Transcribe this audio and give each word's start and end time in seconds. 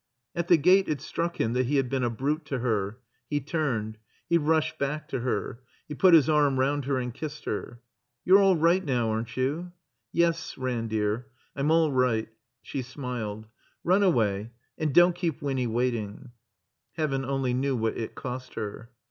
At 0.33 0.47
the 0.47 0.57
gate 0.57 0.89
it 0.89 0.99
struck 0.99 1.39
him 1.39 1.53
that 1.53 1.67
he 1.67 1.75
had 1.75 1.87
been 1.87 2.03
a 2.03 2.09
brute 2.09 2.43
to 2.45 2.57
her. 2.57 2.97
He 3.29 3.39
turned. 3.39 3.99
He 4.27 4.35
rushed 4.39 4.79
back 4.79 5.07
to 5.09 5.19
her. 5.19 5.61
He 5.87 5.93
put 5.93 6.15
his 6.15 6.27
arm 6.27 6.59
round 6.59 6.85
her 6.85 6.97
and 6.97 7.13
kissed 7.13 7.45
her. 7.45 7.81
"You're 8.25 8.39
all 8.39 8.55
right 8.55 8.83
now, 8.83 9.11
aren't 9.11 9.37
you?" 9.37 9.73
"Yes, 10.11 10.57
Ran, 10.57 10.87
dear, 10.87 11.27
I'm 11.55 11.69
all 11.69 11.91
right." 11.91 12.29
She 12.63 12.81
smiled. 12.81 13.45
"Run 13.83 14.01
away 14.01 14.49
and 14.75 14.91
don't 14.91 15.13
keep 15.13 15.39
Winny 15.39 15.67
waitSng."! 15.67 16.31
(Heaven 16.93 17.23
only 17.23 17.53
knew 17.53 17.75
what 17.75 17.95
it 17.95 18.15
cost 18.15 18.55
her.) 18.55 18.89